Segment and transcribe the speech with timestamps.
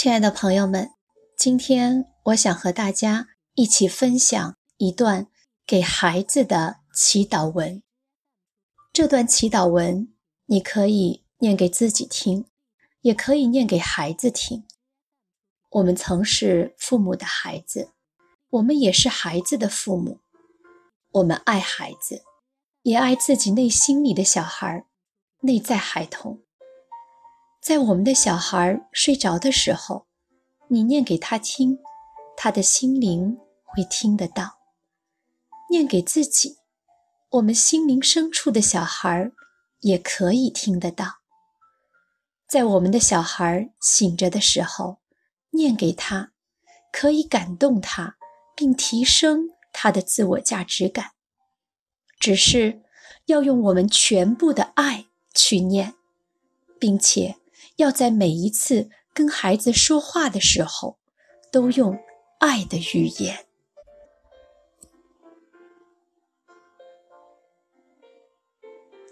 [0.00, 0.92] 亲爱的朋友们，
[1.36, 5.26] 今天我想和大家一起分享一段
[5.66, 7.82] 给孩子的祈祷文。
[8.92, 10.14] 这段祈祷文
[10.46, 12.44] 你可以念给自己听，
[13.00, 14.64] 也可以念给孩子听。
[15.70, 17.90] 我们曾是父母的孩子，
[18.50, 20.20] 我们也是孩子的父母。
[21.10, 22.22] 我们爱孩子，
[22.82, 24.86] 也爱自己内心里的小孩，
[25.40, 26.44] 内在孩童。
[27.68, 30.06] 在我们的小孩睡着的时候，
[30.68, 31.78] 你念给他听，
[32.34, 34.56] 他的心灵会听得到；
[35.68, 36.56] 念给自己，
[37.28, 39.30] 我们心灵深处的小孩
[39.80, 41.18] 也可以听得到。
[42.48, 45.00] 在我们的小孩醒着的时候，
[45.50, 46.32] 念给他，
[46.90, 48.16] 可以感动他，
[48.56, 51.10] 并提升他的自我价值感。
[52.18, 52.80] 只是
[53.26, 55.92] 要用我们全部的爱去念，
[56.80, 57.36] 并且。
[57.78, 60.98] 要在每一次跟孩子说话的时候，
[61.52, 61.96] 都用
[62.40, 63.46] 爱的语言。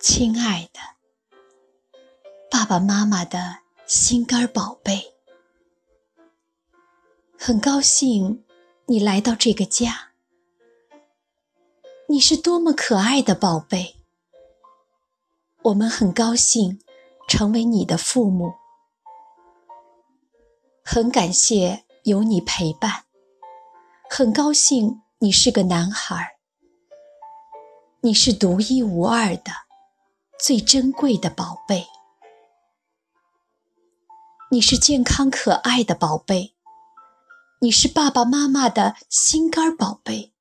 [0.00, 0.80] 亲爱的
[2.50, 5.14] 爸爸妈妈的心肝宝贝，
[7.38, 8.44] 很高兴
[8.86, 10.10] 你来到这个家。
[12.08, 13.94] 你是多么可爱的宝贝，
[15.62, 16.80] 我们很高兴。
[17.26, 18.54] 成为你的父母，
[20.84, 23.04] 很感谢有你陪伴，
[24.08, 26.38] 很高兴你是个男孩，
[28.00, 29.50] 你是独一无二的、
[30.38, 31.88] 最珍贵的宝贝，
[34.52, 36.54] 你是健康可爱的宝贝，
[37.60, 40.32] 你是爸爸妈妈的心肝宝贝，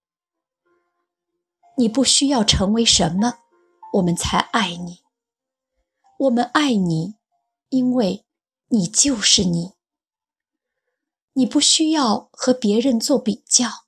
[1.78, 3.40] 你不需要成为什么，
[3.94, 5.05] 我们才爱你。
[6.18, 7.16] 我们爱你，
[7.70, 8.26] 因为
[8.70, 9.74] 你就是你。
[11.34, 13.86] 你不需要和别人做比较，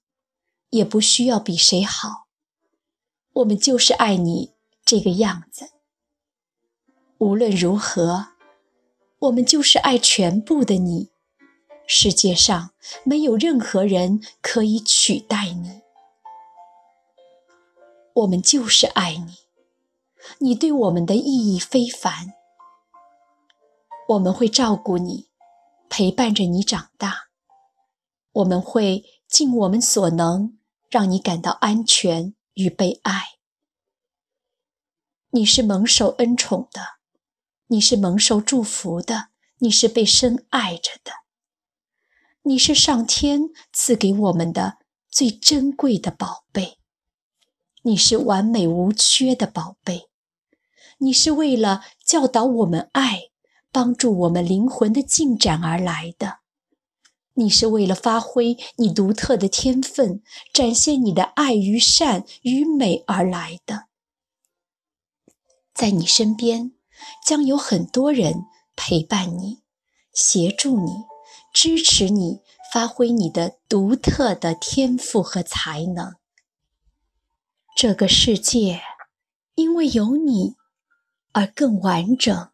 [0.69, 2.27] 也不需要比谁好。
[3.31, 5.69] 我们就是爱你这个样子。
[7.19, 8.33] 无论如何，
[9.19, 11.09] 我们就是爱全部的你。
[11.87, 12.71] 世界上
[13.05, 15.81] 没有任何人可以取代你。
[18.13, 19.46] 我们就是爱你。
[20.39, 22.33] 你对我们的意义非凡，
[24.09, 25.29] 我们会照顾你，
[25.89, 27.27] 陪伴着你长大，
[28.33, 30.57] 我们会尽我们所能
[30.89, 33.21] 让你感到安全与被爱。
[35.31, 36.81] 你是蒙受恩宠的，
[37.67, 41.11] 你是蒙受祝福的，你是被深爱着的，
[42.43, 44.77] 你是上天赐给我们的
[45.09, 46.77] 最珍贵的宝贝，
[47.83, 50.09] 你是完美无缺的宝贝。
[50.99, 53.29] 你是为了教导我们爱，
[53.71, 56.39] 帮助我们灵魂的进展而来的。
[57.35, 63.85] 你是为了发挥你独特的天分，展现你的爱与善与美而来的。
[65.71, 66.73] 在你身边，
[67.23, 69.59] 将有很多人陪伴你、
[70.11, 70.91] 协助你、
[71.53, 72.39] 支持你，
[72.73, 76.15] 发挥你的独特的天赋和才能。
[77.75, 78.81] 这个世界，
[79.53, 80.55] 因为有你。
[81.37, 82.49] 而更完整、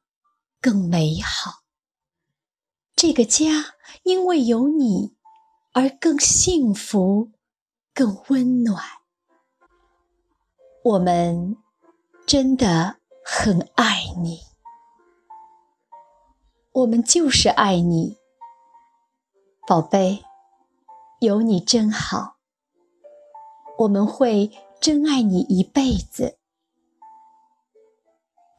[0.60, 1.62] 更美好。
[2.98, 5.16] 这个家因为有你
[5.72, 7.32] 而更幸福、
[7.94, 8.84] 更温暖。
[10.84, 11.56] 我们
[12.28, 14.42] 真的很爱你，
[16.74, 18.18] 我们就是爱你，
[19.66, 20.26] 宝贝，
[21.22, 22.36] 有你真好。
[23.78, 24.52] 我们会
[24.82, 26.38] 真爱你一辈子。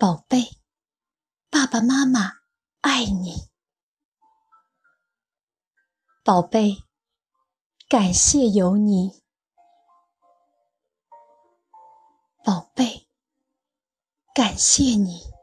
[0.04, 0.60] 宝贝，
[1.48, 2.42] 爸爸妈妈
[2.82, 3.48] 爱你。
[6.22, 6.84] 宝贝，
[7.88, 9.22] 感谢有你。
[12.44, 13.08] 宝贝，
[14.34, 15.33] 感谢你。